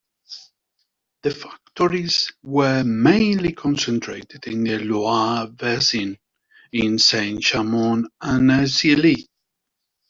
The 1.21 1.29
factories 1.29 2.33
were 2.41 2.83
mainly 2.83 3.53
concentrated 3.53 4.47
in 4.47 4.63
the 4.63 4.79
Loire 4.79 5.45
basin, 5.45 6.17
in 6.71 6.97
Saint-Chamond 6.97 8.05
and 8.19 8.49
Assailly. 8.51 9.27